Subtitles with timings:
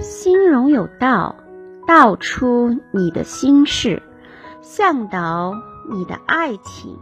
[0.00, 1.36] 心中有道，
[1.86, 4.02] 道出你的心事，
[4.62, 5.54] 向导
[5.90, 6.98] 你的爱情，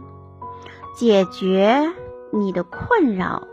[0.95, 1.93] 解决
[2.31, 3.47] 你的困扰，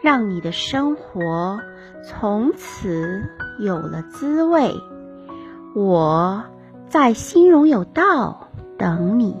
[0.00, 1.58] 让你的生活
[2.04, 3.24] 从此
[3.58, 4.72] 有了滋味。
[5.74, 6.44] 我
[6.88, 8.48] 在心中有道
[8.78, 9.36] 等你。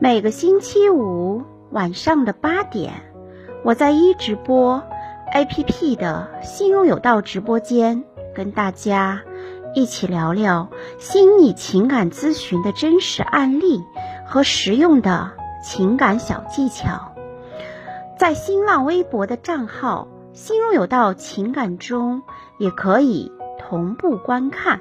[0.00, 1.42] 每个星期五
[1.72, 2.92] 晚上的八点，
[3.64, 4.84] 我在一直播。
[5.32, 9.22] A.P.P 的心中有道直播间，跟大家
[9.74, 10.68] 一起聊聊
[10.98, 13.82] 心理情感咨询的真实案例
[14.26, 15.32] 和实用的
[15.62, 17.12] 情感小技巧。
[18.18, 22.22] 在新浪微博的账号“心中有道情感”中，
[22.58, 24.80] 也可以同步观看。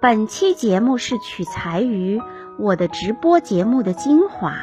[0.00, 2.20] 本期节目是取材于
[2.58, 4.54] 我的直播节目的精华。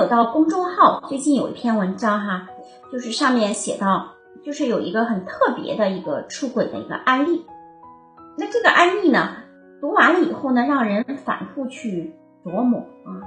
[0.00, 2.48] 有道公众号最近有一篇文章哈。
[2.90, 4.08] 就是上面写到，
[4.42, 7.44] 就是有一个很特别的一个出轨的一个案例。
[8.38, 9.28] 那这个案例呢，
[9.78, 13.20] 读完了以后呢，让人反复去琢磨啊。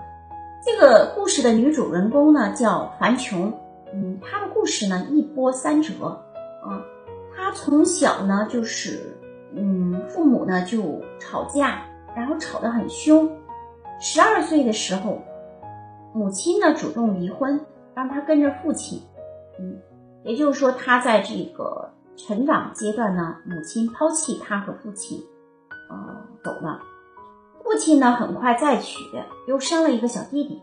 [0.65, 3.53] 这个故事的女主人公呢叫樊琼，
[3.93, 5.93] 嗯，她的故事呢一波三折
[6.63, 6.81] 啊。
[7.37, 9.15] 她从小呢就是，
[9.55, 11.83] 嗯，父母呢就吵架，
[12.15, 13.29] 然后吵得很凶。
[13.99, 15.21] 十二岁的时候，
[16.13, 17.59] 母亲呢主动离婚，
[17.95, 19.01] 让他跟着父亲。
[19.59, 19.79] 嗯，
[20.23, 25.21] 也就是说，他在这个成长阶段呢，母亲抛弃他和父亲，
[25.89, 26.79] 呃，走了。
[27.63, 28.99] 父亲呢，很快再娶，
[29.47, 30.61] 又生了一个小弟弟。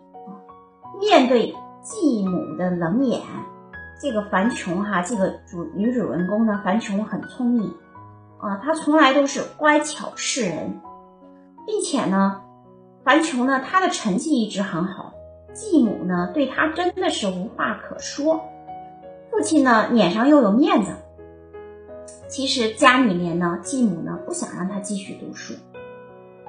[0.99, 3.23] 面对继母的冷眼，
[4.01, 7.73] 这个樊琼哈，这个主女主人公呢，樊琼很聪明，
[8.39, 10.81] 啊，她从来都是乖巧示人，
[11.67, 12.43] 并且呢，
[13.03, 15.15] 樊琼呢，她的成绩一直很好，
[15.53, 18.41] 继母呢，对他真的是无话可说。
[19.31, 20.93] 父亲呢，脸上又有面子。
[22.29, 25.55] 其实家里面呢，继母呢不想让他继续读书，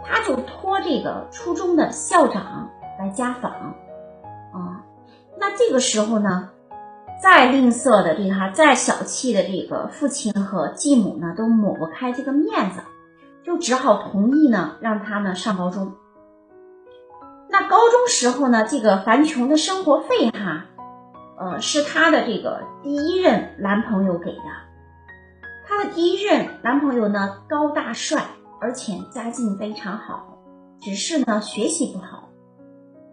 [0.03, 2.69] 他就托这个初中的校长
[3.00, 3.51] 来家访。
[3.51, 4.84] 啊，
[5.38, 6.50] 那这个时候呢，
[7.22, 12.81] 再吝啬的这个，再小气的这个父亲和继母呢，都抹不开这个面子，
[13.44, 15.94] 就只好同意呢，让他呢上高中。
[17.51, 20.66] 那高中时候呢，这个樊琼的生活费哈。
[21.38, 24.44] 呃，是她的这个第一任男朋友给的。
[25.67, 28.23] 她的第一任男朋友呢，高大帅，
[28.59, 30.38] 而且家境非常好，
[30.79, 32.29] 只是呢学习不好，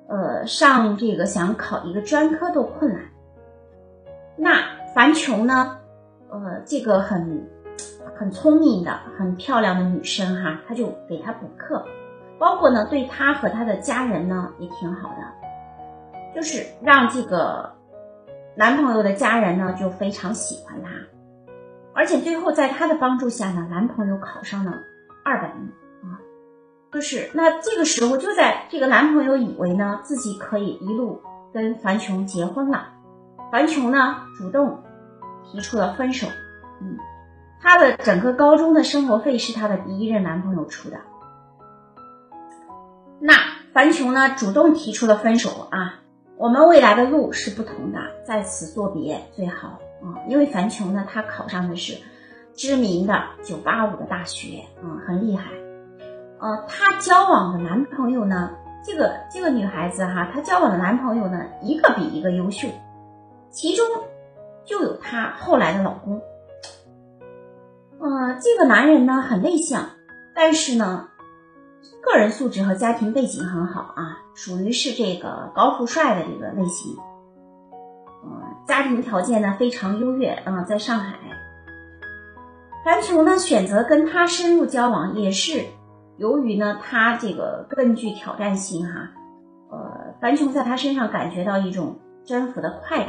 [0.08, 3.02] 呃，上这个想考一个专科都困难。
[4.36, 4.60] 那
[4.94, 5.78] 樊琼呢，
[6.30, 7.48] 呃，这个很
[8.14, 11.84] 很聪明的、很漂亮的女生哈，她就给她补课，
[12.38, 17.76] 包括呢对她和她的家人呢也挺好的，就是让这个。
[18.56, 20.90] 男朋友的家人呢就非常喜欢她，
[21.94, 24.72] 而且最后在她的帮助下呢，男朋友考上了
[25.24, 25.50] 二本
[26.02, 26.18] 啊，
[26.92, 31.22] 就是那这个时候就在这个男朋友以为呢自己可以一路
[31.54, 32.88] 跟樊琼结婚了，
[33.52, 34.82] 樊琼呢主动
[35.44, 36.26] 提出了分手，
[36.82, 36.98] 嗯，
[37.62, 40.96] 她的整个高中的生活费是她的第一任男朋友出的，
[43.20, 43.34] 那
[43.72, 46.00] 樊琼呢主动提出了分手啊。
[46.36, 50.22] 我们未来的路是不同的，在此作别最好啊！
[50.28, 51.98] 因为樊琼呢，她考上的是
[52.54, 55.50] 知名的985的大学，嗯，很厉害。
[56.38, 58.50] 呃，她交往的男朋友呢，
[58.84, 62.68] 这个这个女孩子哈，她交往的男朋友呢，一个比一个优秀，
[63.50, 63.84] 其中
[64.64, 66.22] 就有她后来的老公。
[67.98, 69.90] 呃，这个男人呢很内向，
[70.36, 71.07] 但是呢。
[72.02, 76.96] 个人素质和家庭背景很好啊，属于是这个高富帅的这个类型。
[78.24, 81.16] 嗯，家庭条件呢非常优越啊，在上海。
[82.84, 85.64] 樊琼呢选择跟他深入交往，也是
[86.16, 89.10] 由于呢他这个更具挑战性哈。
[89.70, 93.08] 呃，樊琼在他身上感觉到一种征服的快感。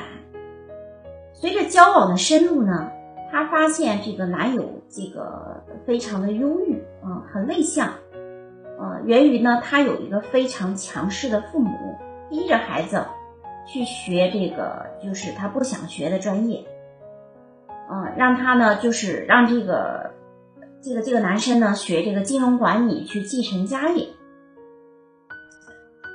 [1.34, 2.90] 随着交往的深入呢，
[3.32, 7.88] 她发现这个男友这个非常的忧郁啊，很内向。
[8.82, 11.98] 呃，源于呢，他有一个非常强势的父母，
[12.30, 13.06] 逼着孩子
[13.68, 16.66] 去学这个，就是他不想学的专业，
[17.92, 20.12] 嗯，让他呢，就是让这个
[20.82, 24.08] 这个这个男生呢学这个金融管理，去继承家业。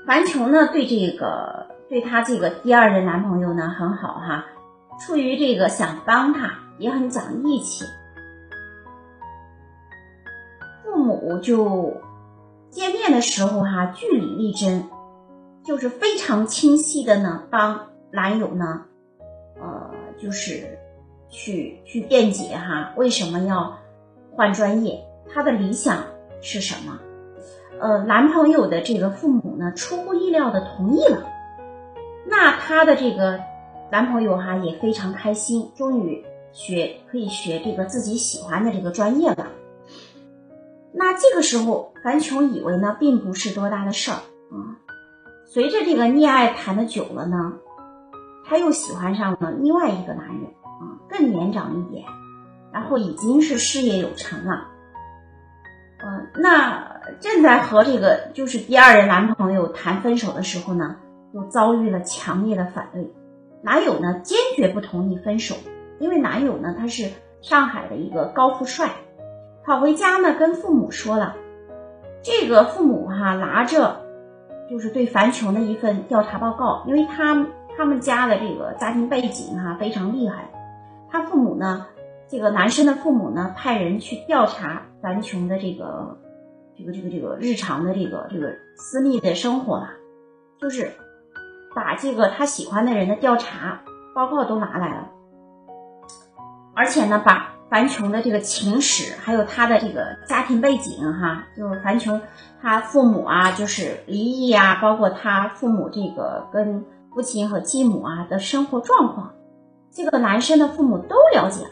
[0.07, 4.47] 樊琼呢，对这个对他这个第二任男朋友呢很好哈，
[4.99, 7.85] 出于这个想帮他，也很讲义气，
[10.83, 11.93] 父母就。
[12.75, 14.89] 见面的时候哈，据理力争，
[15.63, 18.83] 就是非常清晰的呢，帮男友呢，
[19.55, 20.77] 呃，就是
[21.29, 23.79] 去去辩解哈，为什么要
[24.33, 25.05] 换专业？
[25.33, 26.03] 他的理想
[26.43, 26.99] 是什么？
[27.81, 31.29] 呃，男朋友的这个父母呢，出乎意料的同意了。
[32.27, 33.39] 那她的这个
[33.93, 39.47] 男朋友哈也非常开心，终于学可以学这个自己喜欢的这个专业了。
[40.93, 44.77] 那这个时候，樊琼以为呢，并不是多大的事儿啊。
[45.47, 47.55] 随着这个恋爱谈的久了呢，
[48.47, 52.05] 她又喜欢上了另外一个男人啊，更年长一点，
[52.75, 54.69] 然后已经是事业有成了。
[56.05, 60.97] 嗯，那正在和这个就是第二任男朋友谈分手的时候呢，
[61.33, 63.11] 又遭遇了强烈的反对。
[63.63, 65.55] 男友呢坚决不同意分手，
[65.99, 67.11] 因为男友呢他是
[67.41, 68.91] 上海的一个高富帅，
[69.65, 71.37] 跑回家呢跟父母说了，
[72.25, 74.01] 这个父母哈拿着
[74.69, 80.51] 就是对樊琼的一份调查报告，因为他他们家的这个家庭背景哈非常厉害，
[81.09, 81.87] 他父母呢。
[82.27, 86.17] 这个男生的父母呢，派人去调查樊琼的这个、
[86.77, 89.91] 这个、这个、这个日常的这个、这个私密的生活了，
[90.59, 90.91] 就是
[91.77, 93.83] 把这个他喜欢的人的调查
[94.15, 95.11] 报告都拿来了，
[96.75, 102.21] 而且呢，把樊琼的这个情史，还有他的这个家庭背景，哈，就是樊琼
[102.63, 109.33] 他父母啊，就是离异啊，包括他父母这个跟父亲和继母啊的生活状况，
[109.91, 111.71] 这个男生的父母都了解了。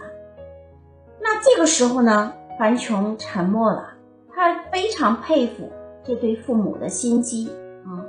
[1.20, 3.90] 那这个时候呢，樊琼沉默了。
[4.34, 5.70] 她非常佩服
[6.02, 7.48] 这对父母的心机
[7.84, 8.00] 啊。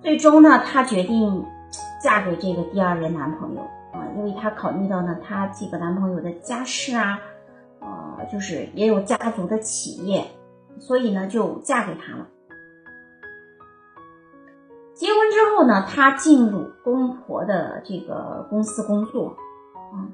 [0.00, 1.44] 最终呢，她决定
[2.02, 3.60] 嫁给这个第二任男朋友，
[4.16, 7.20] 因为她考虑到呢，她这个男朋友的家世啊，
[7.80, 10.26] 呃，就是也有家族的企业，
[10.78, 12.26] 所以呢，就嫁给他了。
[14.94, 19.36] 结婚之后呢，她进入公婆的这个公司工作
[19.92, 20.08] 啊。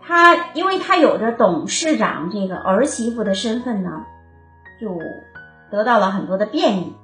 [0.00, 4.04] 她因为她有着董事长这个儿媳妇的身份呢，
[4.80, 4.98] 就
[5.70, 6.96] 得到了很多的便利，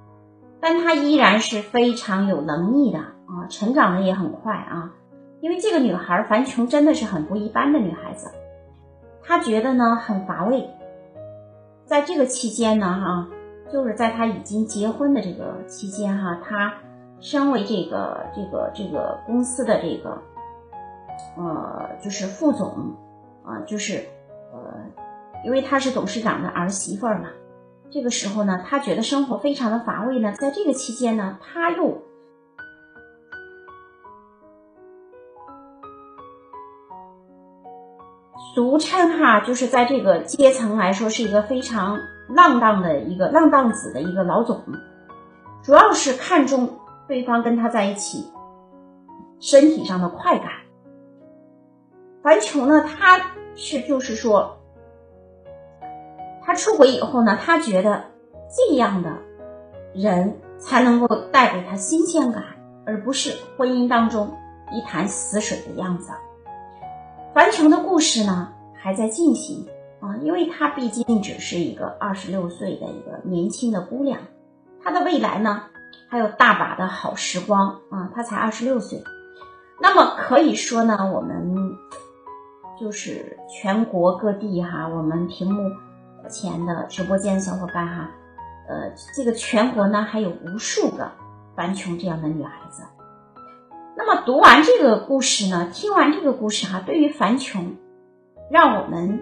[0.60, 4.90] 但她依然是非常有能力的啊，成长的也很快啊。
[5.44, 8.30] 因为这个女孩樊琼真的是很不一般的女孩子，
[9.22, 10.66] 她觉得呢很乏味，
[11.84, 13.28] 在这个期间呢哈，
[13.70, 16.72] 就是在她已经结婚的这个期间哈，她
[17.20, 20.18] 身为这个这个这个公司的这个。
[21.36, 22.94] 呃，就是副总，
[23.44, 24.02] 啊，就是
[24.50, 24.58] 呃，
[25.44, 27.28] 因为她是董事长的儿媳妇儿嘛。
[27.90, 30.32] 这个时候呢，她觉得生活非常的乏味呢。
[30.32, 31.98] 在这个期间呢，她又
[38.54, 41.98] 俗称哈，就是在这个阶层来说是一个非常
[42.28, 44.62] 浪荡的一个浪荡子的一个老总，
[45.64, 46.78] 主要是看重
[47.08, 48.30] 对方跟他在一起
[49.40, 50.48] 身体上的快感。
[52.22, 54.56] 樊琼呢，他是就是说，
[56.44, 58.04] 他出轨以后呢，他觉得
[58.48, 59.10] 这样的
[59.92, 62.44] 人才能够带给他新鲜感，
[62.86, 64.32] 而不是婚姻当中
[64.72, 66.12] 一潭死水的样子。
[67.34, 69.66] 樊琼的故事呢还在进行
[70.00, 74.20] 啊，因为她毕竟只是一个二十六岁的一个年轻的姑娘，
[74.82, 75.64] 她的未来呢
[76.08, 79.02] 还有大把的好时光啊，她才二十六岁，
[79.80, 81.76] 那么可以说呢，我们。
[82.76, 85.70] 就是全国各地哈，我们屏幕
[86.28, 88.10] 前的直播间的小伙伴哈，
[88.68, 91.08] 呃，这个全国呢还有无数个
[91.54, 92.82] 樊琼这样的女孩子。
[93.96, 97.76] 那么读完这个故事呢，听完这个故事哈，对于樊琼，
[98.50, 99.20] 让我们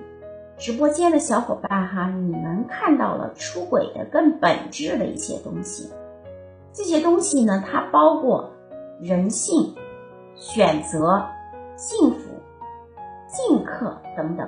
[0.56, 5.90] 直播间的小伙伴哈，你们看到了出轨的更本质的一些东西。
[6.72, 8.50] 这些东西呢，它包括
[9.00, 9.74] 人性、
[10.34, 11.24] 选择、
[11.76, 12.32] 幸福。
[13.34, 14.46] 进客等等，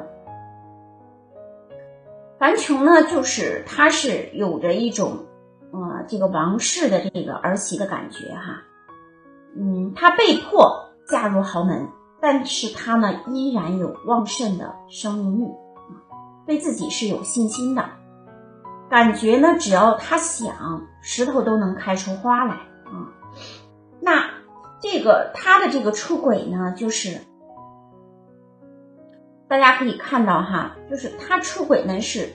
[2.38, 5.24] 樊琼呢，就是她是有着一种，
[5.72, 8.62] 呃，这个王室的这个儿媳的感觉哈，
[9.56, 11.88] 嗯，她被迫嫁入豪门，
[12.20, 15.52] 但是她呢依然有旺盛的生命力，
[16.46, 17.84] 对自己是有信心的，
[18.90, 23.12] 感觉呢只要她想，石头都能开出花来啊。
[24.00, 24.30] 那
[24.80, 27.20] 这个她的这个出轨呢，就是。
[29.46, 32.30] 大家可以看到哈，就是他出轨呢是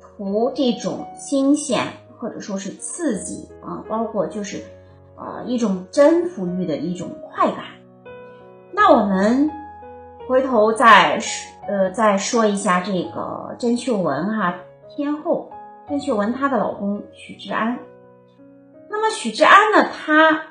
[0.00, 1.86] 图这种新鲜
[2.18, 4.64] 或者说是刺激啊，包括就是
[5.18, 7.64] 呃一种征服欲的一种快感。
[8.72, 9.50] 那我们
[10.28, 11.18] 回头再
[11.66, 14.54] 呃再说一下这个甄秀文哈，
[14.88, 15.50] 天后
[15.88, 17.78] 甄秀文她的老公许志安。
[18.88, 20.42] 那么许志安呢，他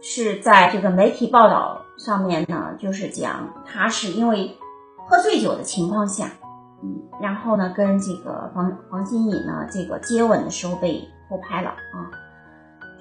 [0.00, 1.78] 是在这个媒体报道。
[1.98, 4.56] 上面呢就是讲他是因为
[5.06, 6.30] 喝醉酒的情况下，
[6.82, 12.10] 嗯，然后呢跟这个黄黄金颖呢这个接吻的时候被偷拍了啊，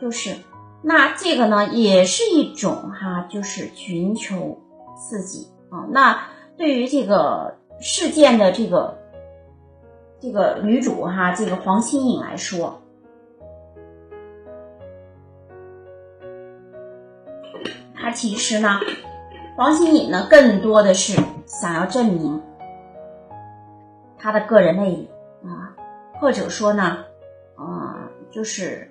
[0.02, 0.36] 就是
[0.82, 4.60] 那这个呢也是一种哈，就是寻求
[4.98, 5.86] 刺激啊。
[5.92, 6.28] 那
[6.58, 8.98] 对于这个事件的这个
[10.20, 12.82] 这个女主哈，这个黄心颖来说。
[17.94, 18.80] 他其实呢，
[19.56, 22.42] 黄心颖呢，更多的是想要证明
[24.18, 25.10] 他的个人魅力
[25.44, 25.78] 啊，
[26.20, 27.06] 或者说呢，
[27.56, 28.91] 啊，就是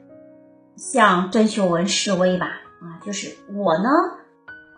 [0.80, 2.46] 向郑秀文示威吧
[2.80, 3.90] 啊，就是我呢，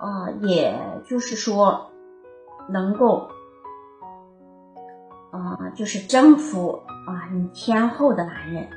[0.00, 0.76] 呃，也
[1.08, 1.92] 就是说
[2.68, 3.28] 能够，
[5.30, 8.68] 啊，就是征服啊你天后的男人。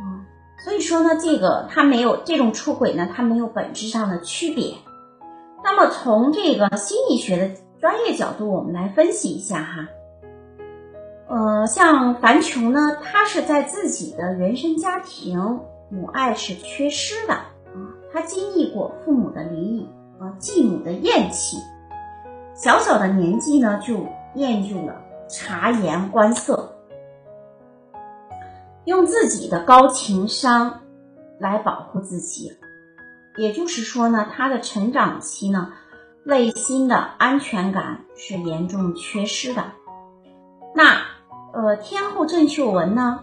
[0.00, 0.24] 嗯
[0.64, 4.76] 所以说呢，这个他没有这种出轨呢，他没有本质上的区别。
[5.64, 9.88] 那么从这个心理学的专业角度，我们来分析一下哈。
[11.28, 19.88] 呃，像樊琼呢，他是在自己的原生家庭母爱是缺失的啊，他经历过父母的离异
[20.18, 21.58] 啊，继母的厌弃，
[22.54, 26.70] 小小的年纪呢就厌倦了察言观色。
[28.84, 30.82] 用自己的高情商
[31.38, 32.52] 来保护自己，
[33.36, 35.72] 也就是说呢，他的成长期呢，
[36.24, 39.64] 内心的安全感是严重缺失的。
[40.74, 41.02] 那
[41.54, 43.20] 呃，天后郑秀文呢，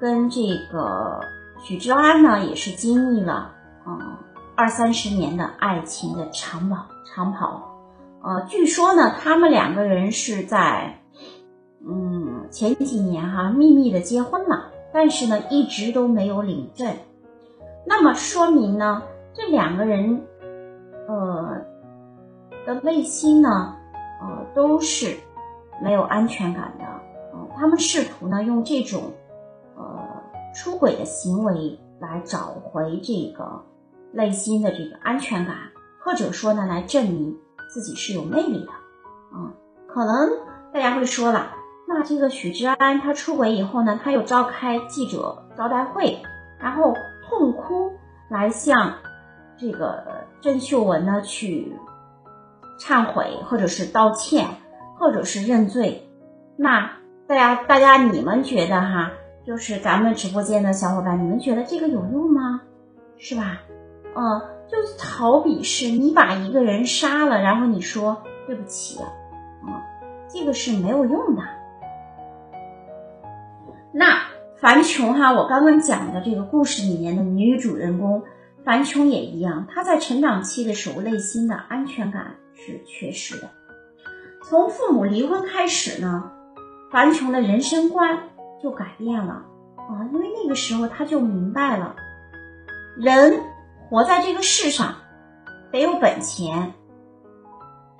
[0.00, 0.40] 跟这
[0.72, 1.20] 个
[1.64, 3.50] 许志安呢，也是经历了
[3.86, 3.98] 嗯
[4.54, 7.74] 二三十年的爱情的长跑长跑。
[8.22, 11.00] 呃，据说呢，他们两个人是在
[11.88, 14.72] 嗯前几年哈秘密的结婚了。
[14.92, 16.94] 但是呢，一直都没有领证，
[17.84, 19.02] 那么说明呢，
[19.32, 20.22] 这两个人，
[21.08, 21.62] 呃，
[22.64, 23.74] 的内心呢，
[24.20, 25.16] 呃，都是
[25.82, 26.84] 没有安全感的，
[27.32, 29.02] 呃，他们试图呢，用这种，
[30.54, 33.64] 出轨的行为来找回这个
[34.12, 35.56] 内心的这个安全感，
[36.04, 37.36] 或者说呢，来证明
[37.72, 38.70] 自己是有魅力的，
[39.36, 39.52] 啊，
[39.88, 40.30] 可能
[40.72, 41.50] 大家会说了。
[41.86, 46.22] 那这个许志安他出轨以后呢，他又召开记者招待会，
[46.58, 46.94] 然后
[47.28, 47.92] 痛哭
[48.30, 48.94] 来向
[49.58, 51.76] 这个郑秀文呢去
[52.80, 54.46] 忏悔，或者是道歉，
[54.98, 56.08] 或者是认罪。
[56.56, 56.92] 那
[57.26, 59.10] 大家大家你们觉得哈，
[59.46, 62.62] 就是咱们直播间的小伙伴，你们觉得这个有用吗？
[63.18, 63.60] 是吧？
[64.16, 68.98] 嗯，就好比是你把一个人杀了，然后你说对不起，
[69.62, 69.74] 嗯，
[70.28, 71.42] 这个是没有用的。
[73.92, 74.18] 那
[74.56, 78.22] 樊琼哈，我刚刚讲的这个故事里面的女主人公
[78.64, 83.50] 樊琼也一样，她在成长期的时候，内心的安全感是缺失的。
[84.42, 86.32] 从父母离婚开始呢，
[86.90, 88.20] 樊琼的人生观
[88.64, 89.44] 就改变了
[89.76, 91.94] 啊，因为那个时候他就明白了，
[92.96, 93.38] 人
[93.88, 94.94] 活在这个世上
[95.70, 96.72] 得有本钱，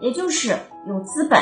[0.00, 0.56] 也就是
[0.88, 1.38] 有资本。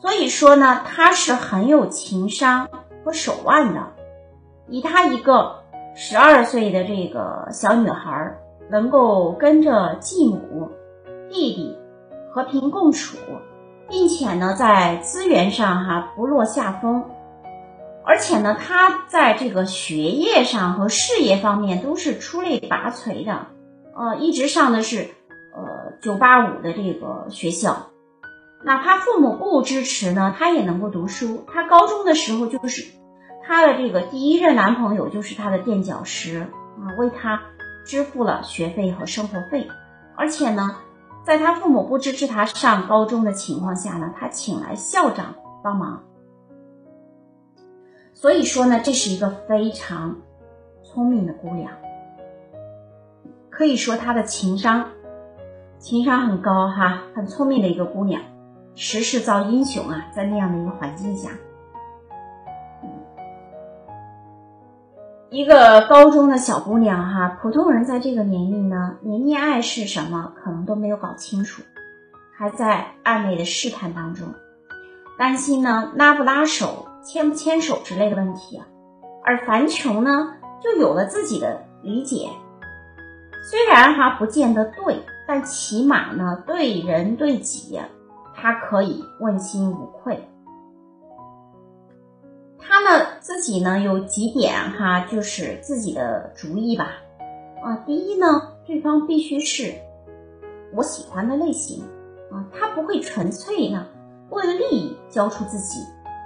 [0.00, 2.68] 所以说呢，他是很有情商。
[3.04, 3.80] 和手腕的，
[4.68, 5.64] 以他一个
[5.96, 8.32] 十二岁的这个小女孩，
[8.70, 10.70] 能够跟着继母、
[11.28, 11.76] 弟弟
[12.32, 13.16] 和平共处，
[13.88, 17.04] 并且呢，在资源上哈不落下风，
[18.04, 23.46] 而且呢，她在这个学业上和事业方面都是出类拔萃的，
[23.96, 25.08] 呃，一直上的是
[25.54, 27.90] 呃九八五的这个学校。
[28.64, 31.44] 哪怕父母不支持呢，她也能够读书。
[31.52, 32.86] 她高中的时候就是
[33.46, 37.40] 她的这个第一任男朋友就是她的垫脚石啊，为她
[37.84, 39.68] 支付了学费和生活费。
[40.16, 40.76] 而且呢，
[41.24, 46.02] 在她父母不支持她上高中的情况下呢，她请来校长帮忙。
[48.14, 50.16] 所以说呢，这是一个非常
[50.82, 51.72] 聪明的姑娘，
[53.50, 54.90] 可以说她的情商
[55.78, 58.22] 情商很高哈，很聪明的一个姑娘。
[58.74, 61.28] 时势造英雄啊，在那样的一个环境下，
[65.28, 71.62] 一个高中的小姑娘哈，普通人在这个年龄呢，连恋爱是什么可能都没有搞清楚，
[72.34, 74.28] 还在暧昧的试探当中，
[75.18, 78.66] 担心呢拉不拉手、牵不牵手之类的问题啊。
[79.24, 82.28] 而樊琼呢，就有了自己的理解，
[83.50, 87.80] 虽然哈不见得对，但起码呢对人对己。
[88.34, 90.28] 他可以问心无愧。
[92.58, 96.92] 他呢自己呢有几点哈，就是自己的主意吧。
[97.62, 99.74] 啊，第一呢，对方必须是
[100.74, 101.84] 我喜欢的类型
[102.32, 103.86] 啊，他不会纯粹呢
[104.30, 105.78] 为了利益交出自己。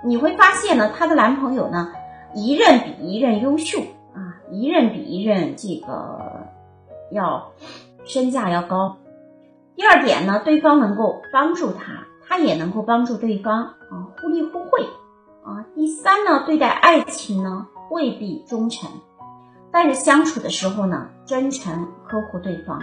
[0.06, 1.92] 你会发现呢，她的男朋友呢，
[2.32, 3.80] 一任比一任优秀
[4.14, 6.46] 啊，一任比一任这个
[7.10, 7.50] 要
[8.04, 8.98] 身价要高。
[9.74, 14.86] 第二点呢，对方能够帮助他，他也能够帮助对方啊，互利互惠
[15.44, 15.66] 啊。
[15.74, 18.88] 第三呢，对待爱情呢未必忠诚，
[19.72, 22.80] 但是相处的时候呢，真诚呵护对方，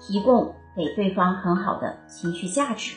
[0.00, 2.96] 提供给对方很好的情绪价值。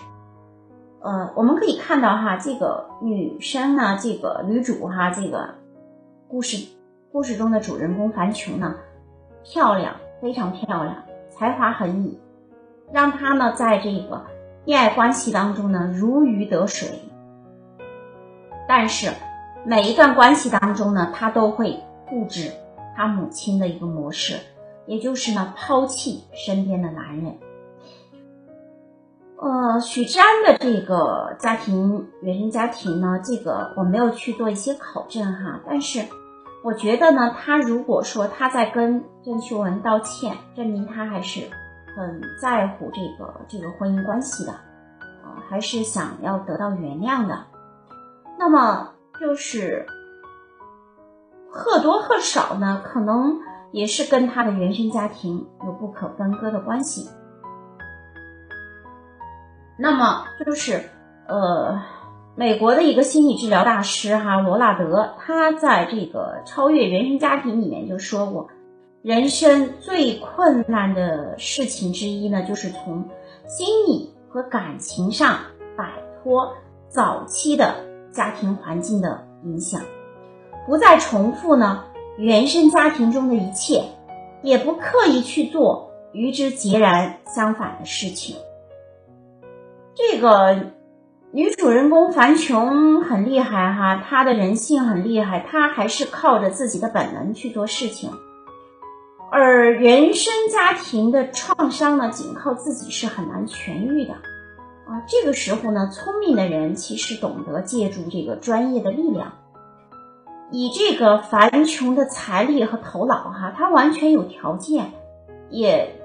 [1.06, 5.54] 呃，我们可以看到哈，这个女生呢，这个女主哈，这个
[6.28, 6.68] 故事
[7.12, 8.74] 故事中的主人公樊琼呢，
[9.44, 10.96] 漂亮，非常漂亮，
[11.30, 12.20] 才华横溢，
[12.92, 14.26] 让她呢在这个
[14.66, 16.90] 恋爱关系当中呢如鱼得水。
[18.68, 19.12] 但是
[19.64, 22.50] 每一段关系当中呢，她都会复制
[22.96, 24.40] 她母亲的一个模式，
[24.88, 27.38] 也就是呢抛弃身边的男人。
[29.38, 36.06] 呃，许志安的这个家庭原生家庭呢，这个我没有去做一些考证哈，但是
[36.63, 41.42] 我觉得呢，他如果说他在跟郑秀文道歉，证明他还是
[41.96, 47.38] 很在乎这个这个婚姻关系的，啊，还是想要得到原谅的，
[48.39, 49.86] 那么就是
[51.51, 53.38] 或多或少呢，可能
[53.72, 57.10] 也是跟他的原生家庭有不可分割的关系。
[59.77, 60.89] 那么就是，
[61.27, 61.82] 呃，
[62.36, 68.48] 美国的一个心理治疗大师哈罗纳德，他在这个超越原生家庭里面就说过，
[69.01, 73.10] 人生最困难的事情之一呢，就是从
[73.48, 75.39] 心理和感情上
[75.77, 75.91] 摆
[76.24, 76.53] 脱
[76.88, 77.75] 早期的
[78.12, 79.82] 家庭环境的影响，
[80.65, 81.84] 不再重复呢
[82.17, 83.84] 原生家庭中的一切，
[84.41, 88.38] 也不刻意去做与之截然相反的事情。
[89.96, 90.74] 这个
[91.31, 98.12] 女主人公樊琼很厉害哈，她的人性很厉害，她还是靠着自己的本能去做事情，
[99.31, 105.01] 而原生家庭的创伤呢，仅靠自己是很难痊愈的啊。
[105.08, 109.31] 这个时候呢，聪明的人其实懂得借助这个专业的力量，
[110.51, 114.92] 以这个樊琼的财力和头脑哈，她完全有条件，
[115.50, 116.01] 也。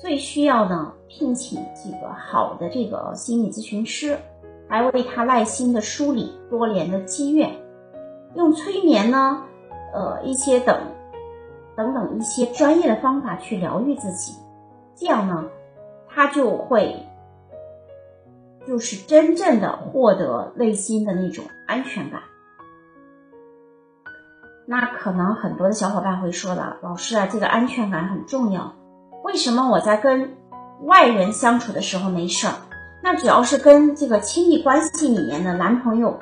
[0.00, 4.18] 最需要呢，聘请几个好的这个心理咨询师，
[4.66, 7.54] 来为他耐心的梳理多年的积怨，
[8.34, 9.44] 用催眠呢，
[9.92, 10.80] 呃一些等
[11.76, 14.32] 等等一些专业的方法去疗愈自己，
[14.96, 15.44] 这样呢，
[16.08, 17.06] 他就会
[18.66, 22.22] 就是真正的获得内心的那种安全感。
[24.66, 28.79] 那可能很多的小伙伴会说了，老师啊，这个安全感很重要。
[29.24, 30.36] 为什么我在跟
[30.84, 32.54] 外人相处的时候没事儿？
[33.02, 36.18] 那主要是跟这个亲密关系里面的男朋友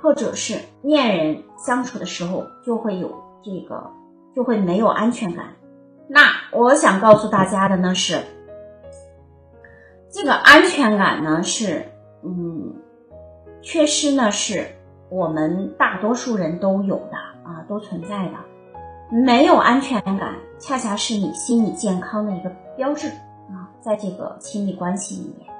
[0.00, 3.08] 或者是恋人相处的时候，就会有
[3.42, 3.90] 这个，
[4.34, 5.46] 就会没有安全感。
[6.08, 8.20] 那我想告诉大家的呢是，
[10.10, 11.84] 这个安全感呢是，
[12.24, 12.74] 嗯，
[13.62, 14.66] 缺失呢是
[15.08, 18.34] 我们大多数人都有的啊，都存在的。
[19.10, 23.08] 没有安全感，恰恰是你心理健康的一个标志
[23.48, 23.66] 啊！
[23.80, 25.50] 在这个亲密关系里面，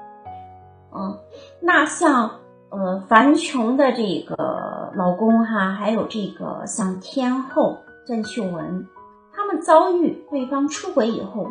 [0.93, 1.19] 嗯，
[1.59, 8.87] 那像呃樊琼的这个老公哈，还有这个像天后郑秀文，
[9.35, 11.43] 他们遭遇对方出轨以后，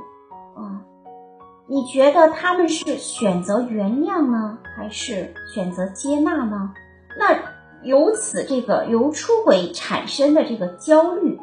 [0.56, 0.80] 啊，
[1.66, 6.72] 你觉得他们是选择原谅呢，还是选择接纳呢？
[7.18, 7.36] 那
[7.82, 11.38] 由此这个由出轨产生的这个焦虑。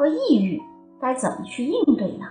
[0.00, 0.62] 和抑郁
[0.98, 2.26] 该怎么去应对呢？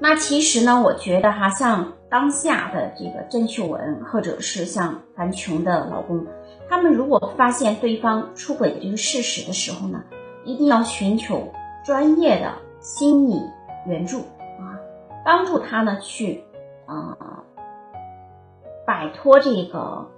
[0.00, 6.26] 那其实呢，我觉得哈，像当下的这个郑秀文，或者是像樊琼的老公，
[6.70, 10.02] 他们如果发现对方出轨的这个事实的时候呢，
[10.46, 11.52] 一定要寻求
[11.84, 13.38] 专业的心理
[13.86, 14.20] 援助
[14.58, 14.80] 啊，
[15.22, 16.42] 帮助他呢去
[16.86, 17.44] 啊
[18.86, 20.10] 摆脱这个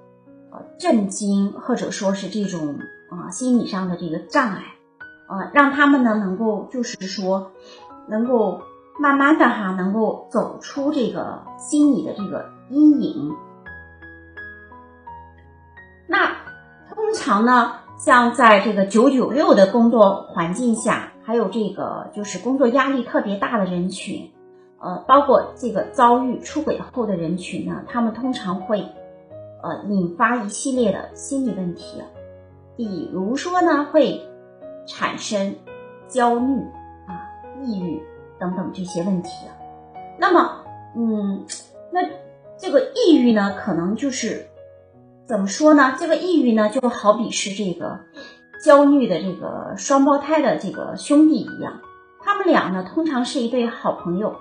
[0.53, 2.79] 呃震惊，或者说是这种
[3.11, 4.63] 啊心理上的这个障碍。
[5.29, 7.53] 呃，让他们呢能够就是说，
[8.09, 8.63] 能够
[8.99, 13.37] 慢慢的哈，能够走出这个心理的这个阴影。
[16.07, 16.29] 那
[16.89, 24.31] 通常呢，像在这个九九六的工作环境下，还有这个就是工作压力特别大的人群，
[24.81, 28.81] 呃，包括这个遭遇出轨后的人群呢，他们通常会
[29.63, 32.03] 呃引发一系列的心理问题，
[32.79, 34.25] 比如说呢会。
[34.89, 35.55] 产生
[36.09, 36.61] 焦虑
[37.07, 37.15] 啊、
[37.63, 38.03] 抑郁
[38.41, 39.55] 等等这些问题啊。
[40.19, 40.65] 那么
[40.97, 41.45] 嗯，
[41.93, 42.01] 那
[42.59, 44.49] 这个抑郁呢，可能就是
[45.27, 45.95] 怎么说呢？
[45.99, 48.01] 这个抑郁呢，就好比是这个
[48.65, 51.81] 焦虑的这个双胞胎的这个兄弟一样，
[52.21, 54.35] 他们俩呢，通常是一对好朋友。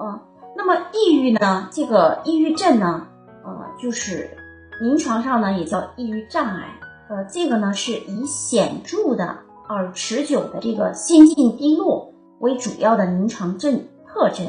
[0.00, 0.18] 嗯，
[0.56, 3.06] 那么抑郁呢，这个抑郁症呢，
[3.44, 4.30] 呃，就是
[4.80, 6.79] 临床上呢也叫抑郁障碍。
[7.10, 14.46] 呃，这个呢是以显著的而持久的这个心境低落为主要的临床症特征。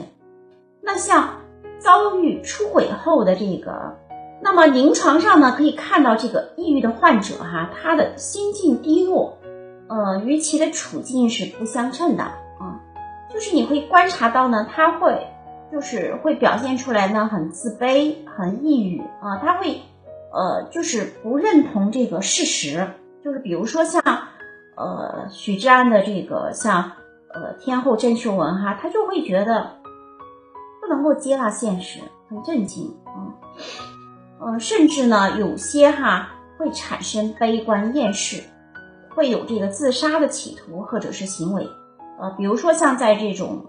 [0.80, 1.40] 那像
[1.80, 3.98] 遭遇出轨后的这个，
[4.44, 9.40] 那么临床上呢可以看到这个抑郁的患者哈，他的心境低落，
[9.88, 12.80] 呃，与其的处境是不相称的啊。
[13.34, 15.26] 就是你会观察到呢，他会
[15.72, 19.82] 就是会表现出来呢，很自卑、很抑郁啊，他会
[20.34, 22.88] 呃就是不认同这个事实，
[23.24, 24.02] 就是比如说像
[24.76, 26.92] 呃许志安的这个像
[27.34, 29.72] 呃天后郑秀文哈，他就会觉得
[30.80, 30.88] 不。
[30.92, 33.34] 能够接纳现实，很震惊嗯，
[34.42, 38.44] 呃，甚至呢，有些哈会产生悲观厌世，
[39.16, 41.66] 会有这个自杀的企图或者是行为，
[42.20, 43.66] 呃，比如说像在这种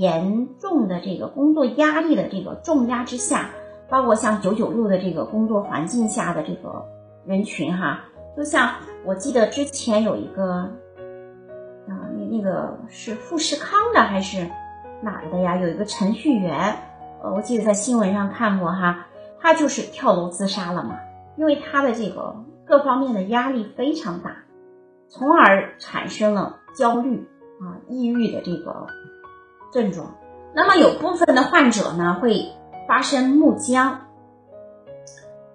[0.00, 3.50] 严重的这个工作压力的这个重压之下，
[3.92, 6.82] 包括像九九六的这个工作环境下的这个
[7.26, 8.00] 人群哈，
[8.34, 8.70] 就像
[9.04, 10.50] 我记得之前有一个，
[11.86, 14.48] 啊，那那个是富士康的还是？
[15.02, 15.56] 哪的呀？
[15.56, 16.76] 有一个程序员，
[17.22, 19.08] 呃，我记得在新闻上看过哈，
[19.40, 20.96] 他就是跳楼自杀了嘛，
[21.36, 24.36] 因为他的这个各方面的压力非常大，
[25.08, 27.28] 从而产生了焦虑
[27.60, 28.86] 啊、抑郁的这个
[29.72, 30.14] 症状。
[30.54, 32.46] 那么有部分的患者呢会
[32.86, 34.00] 发生木僵，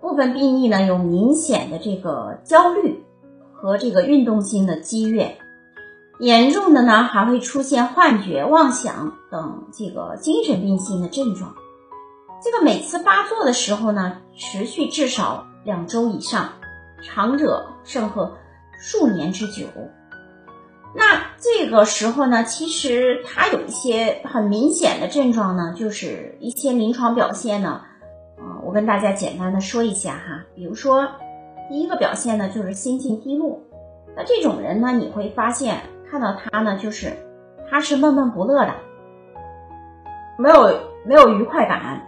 [0.02, 3.04] 部分病例呢有明显的这个焦虑
[3.54, 5.38] 和这个运动性的激越。
[6.20, 11.54] 严重的呢，还会出现幻觉、妄想等这个精神病性的症状。
[12.44, 16.50] 这个每次发作的时候呢，持续至少两周以上，
[17.04, 18.32] 长者甚或
[18.80, 19.66] 数年之久。
[20.98, 27.84] 那这个时候呢，其实它有一些很明显的症状呢，就是一些临床表现呢，
[28.40, 30.44] 啊，我跟大家简单的说一下哈。
[30.56, 31.08] 比如说，
[31.70, 33.60] 第一个表现呢，就是心情低落。
[34.16, 35.78] 那这种人呢，你会发现。
[36.10, 37.12] 看到他呢，就是
[37.70, 38.74] 他是闷闷不乐的，
[40.38, 42.02] 没有没有愉快感，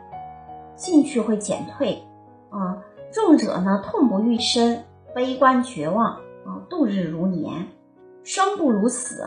[0.78, 2.02] 兴趣会减退
[2.50, 2.78] 啊。
[3.12, 4.82] 重者呢，痛不欲生，
[5.14, 6.14] 悲观绝望
[6.46, 7.68] 啊，度日如年，
[8.24, 9.24] 生不如死。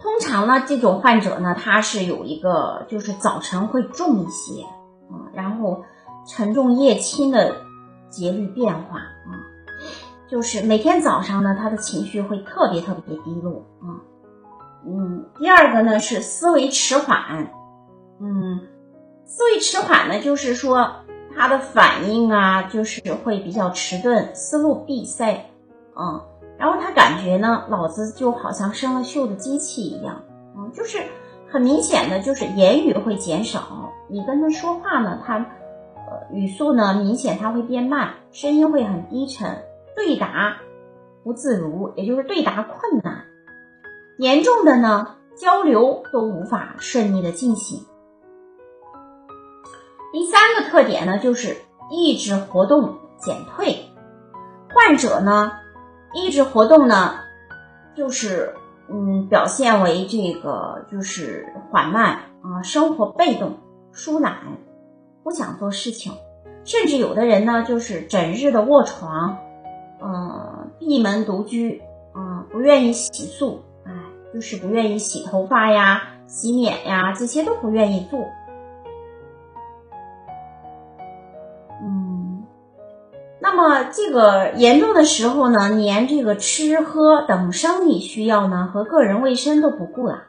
[0.00, 5.84] 通常呢，这种患者呢，他是有一个就是早晨会重一些啊，然后
[6.26, 7.56] 沉重夜轻的
[8.08, 9.34] 节律变化啊。
[10.28, 13.98] 就是每天早上呢，他的情绪会特别特别低落啊。
[14.86, 17.50] 嗯，第二个呢是思维迟缓，
[18.20, 18.60] 嗯，
[19.24, 20.92] 思维迟缓呢就是说
[21.34, 25.50] 他的反应啊，就是会比较迟钝，思路闭塞
[25.94, 26.22] 啊。
[26.58, 30.22] 然后他感觉呢，脑子就好像生了锈的机器一样，
[30.56, 30.98] 嗯，就是
[31.48, 39.64] 很明显的就是言语会减少，你跟他说话呢，他呃语速呢明显他会变慢，声音会很低沉。
[39.96, 40.58] 对答
[41.24, 43.24] 不自如，也就是对答困难，
[44.16, 47.84] 严重的呢，交流都无法顺利的进行。
[50.12, 51.56] 第三个特点呢，就是
[51.90, 53.90] 意志活动减退，
[54.72, 55.50] 患者呢，
[56.14, 57.14] 意志活动呢，
[57.94, 58.54] 就是
[58.90, 63.58] 嗯，表现为这个就是缓慢啊，生活被动、
[63.92, 64.38] 疏懒，
[65.22, 66.12] 不想做事情，
[66.64, 69.36] 甚至有的人呢，就是整日的卧床。
[70.00, 71.82] 嗯，闭门独居，
[72.14, 73.92] 嗯，不愿意洗漱，哎，
[74.32, 78.20] 就是不愿意洗头发呀、洗脸呀，这些都不愿意做。
[83.58, 90.22] 那么这个严重的时候呢，连这个吃喝等生理需要呢和个人卫生都不顾了，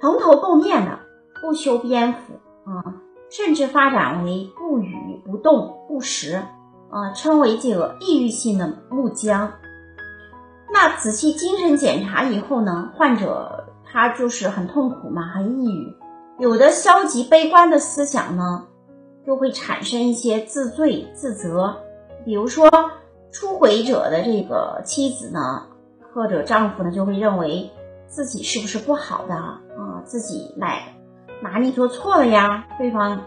[0.00, 0.98] 蓬头垢面的，
[1.40, 2.18] 不修边幅
[2.68, 2.82] 啊，
[3.30, 6.42] 甚至发展为不语、不动、不食。
[6.90, 9.52] 啊，称为这个抑郁性的木僵。
[10.72, 15.94] 那仔细精神检查以后呢，患者他就是很痛苦嘛，很抑郁，
[16.40, 18.64] 有的消极悲观的思想呢，
[19.24, 21.76] 就会产生一些自罪自责。
[22.24, 22.70] 比如说，
[23.30, 25.66] 出轨者的这个妻子呢，
[26.14, 27.70] 或者丈夫呢，就会认为
[28.06, 30.02] 自己是不是不好的啊？
[30.04, 30.78] 自己哪
[31.42, 32.66] 哪里做错了呀？
[32.78, 33.22] 对方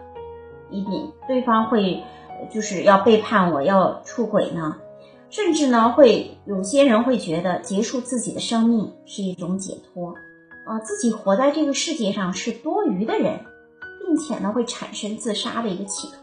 [0.70, 2.04] 一定，对方会。
[2.52, 4.76] 就是要背叛我，要出轨呢，
[5.30, 10.14] 甚至呢会有些人会觉得结束自己的生命是一种解脱，
[10.68, 13.40] 啊，自己活在这个世界上是多余的人，
[14.06, 16.16] 并且呢会产生自杀的一个企图。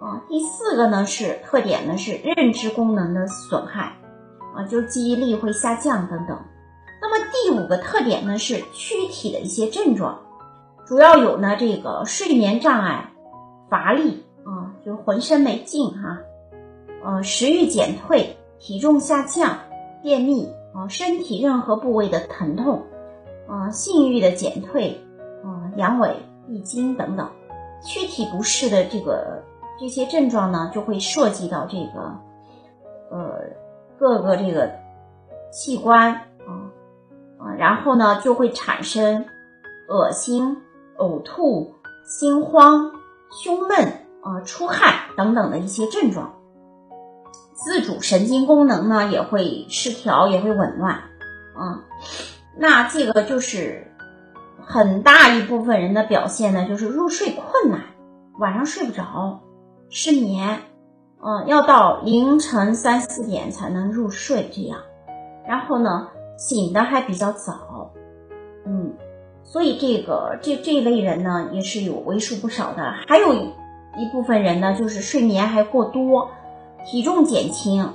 [0.00, 3.96] 啊，第四个呢是特点呢是认知功能的损害，
[4.54, 6.38] 啊，就是记忆力会下降等等。
[7.00, 10.18] 那么第五个特点呢是躯体的一些症状，
[10.86, 13.12] 主要有呢这个睡眠障碍、
[13.68, 16.18] 乏力啊，就浑身没劲哈，
[17.04, 19.58] 呃，食欲减退、体重下降、
[20.02, 22.84] 便秘啊，身体任何部位的疼痛。
[23.50, 25.00] 啊，性欲的减退，
[25.42, 26.12] 啊，阳痿、
[26.46, 27.26] 闭经等等，
[27.82, 29.42] 躯体不适的这个
[29.80, 32.18] 这些症状呢，就会涉及到这个，
[33.10, 33.40] 呃，
[33.98, 34.70] 各个这个
[35.52, 36.70] 器官啊
[37.38, 39.24] 啊，然后呢就会产生
[39.88, 40.58] 恶心、
[40.98, 42.92] 呕吐、心慌、
[43.30, 43.78] 胸闷
[44.22, 46.34] 啊、出汗等等的一些症状，
[47.54, 50.94] 自主神经功能呢也会失调，也会紊乱，
[51.54, 51.84] 啊。
[52.56, 53.86] 那这个就是
[54.66, 57.80] 很大一部分人的表现呢，就是入睡困难，
[58.38, 59.40] 晚上睡不着，
[59.90, 60.60] 失眠，
[61.22, 64.80] 嗯，要到凌晨三四点才能入睡这样，
[65.46, 67.92] 然后呢，醒的还比较早，
[68.66, 68.94] 嗯，
[69.44, 76.30] 所以这个这这一类人呢也是有为数不少的，还有一部分人呢就是睡眠还过多，
[76.84, 77.94] 体重减轻，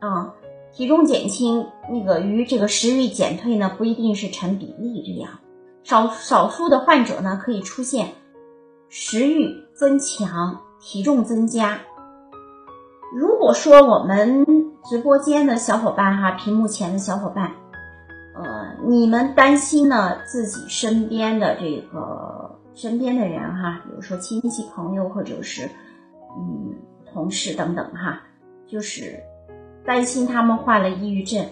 [0.00, 0.34] 啊。
[0.70, 5.40] 体重减轻，那个与这个食欲减退呢，不一定是成比例这样。
[5.82, 8.10] 少少数的患者呢，可以出现
[8.90, 11.80] 食欲增强、体重增加。
[13.14, 14.44] 如果说我们
[14.84, 17.52] 直播间的小伙伴哈，屏幕前的小伙伴，
[18.34, 25.66] 呃，你们担心呢自己身边的这个身边的人哈，比如说亲戚朋友或者是
[26.36, 26.74] 嗯
[27.12, 28.22] 同事等等哈，
[28.66, 29.20] 就是。
[29.86, 31.46] 担心他们患了抑郁症，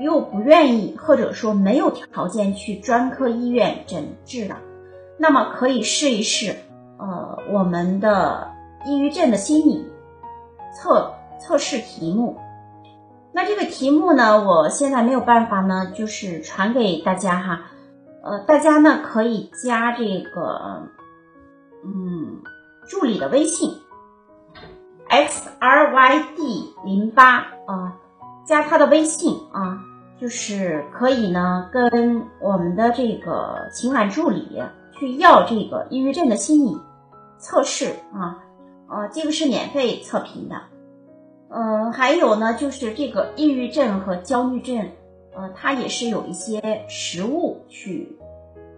[0.00, 4.56] 又不愿意或者说没有条件去专科医院诊治的，
[5.18, 6.56] 那么可以试一试，
[7.02, 8.52] 呃，我们的
[8.86, 9.90] 抑郁症的心理
[10.72, 12.38] 测测试题目。
[13.32, 17.62] 那这个题目呢，我现在没有办法呢，就是传给大家哈，
[18.22, 20.86] 呃，大家呢可以加这个，
[21.84, 22.40] 嗯，
[22.86, 23.68] 助理的微信。
[25.08, 27.96] x r y d 零八啊，
[28.46, 29.80] 加他的微信啊，
[30.20, 34.62] 就是可以呢跟我们的这个情感助理
[34.92, 36.78] 去要这个抑郁症的心理
[37.42, 38.38] 测试啊，
[38.88, 40.54] 呃，这个是免费测评的。
[41.50, 44.88] 嗯，还有呢，就是这个抑郁症和焦虑症，
[45.34, 48.16] 呃，它也是有一些食物去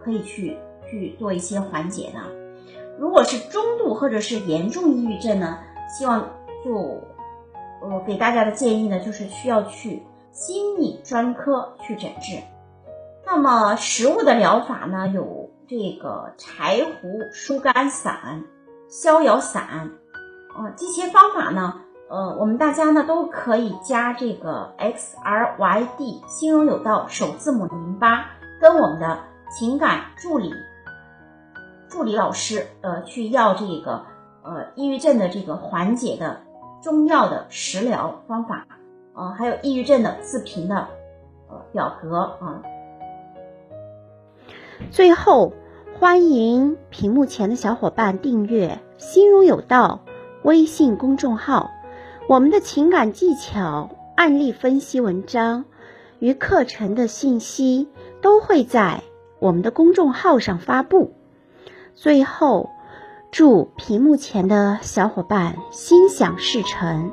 [0.03, 0.57] 可以去
[0.91, 2.21] 去做一些缓解的。
[2.99, 5.59] 如果是中度或者是严重抑郁症呢？
[5.97, 6.31] 希望
[6.65, 12.39] 就我给大家的建议呢，就是需要去心理专科去诊治。
[13.27, 18.45] 那么食物的疗法呢，有这个柴胡疏肝散、
[18.89, 19.63] 逍遥散，
[20.57, 28.27] 啊，这些方法呢，呃，我们大家呢都可以加这个 X R Y D 心荣有道首字母零八，
[28.61, 29.19] 跟我们的
[29.51, 30.53] 情感助理
[31.89, 34.05] 助理老师呃去要这个。
[34.47, 36.39] 呃，抑郁症的这个缓解的
[36.83, 38.67] 中药的食疗方法，
[39.15, 40.87] 呃，还有抑郁症的自评的
[41.49, 42.61] 呃表格啊。
[44.91, 45.51] 最后，
[46.05, 50.01] 欢迎屏幕前的小伙伴订阅“心如有道”
[50.45, 51.71] 微信公众号，
[52.29, 55.65] 我们的情感技巧、案例分析文章
[56.19, 57.89] 与课程的信息
[58.21, 59.03] 都会在
[59.39, 61.15] 我们的公众号上发布。
[61.95, 62.69] 最后。
[63.33, 67.11] 祝屏幕前的小伙伴心想事成。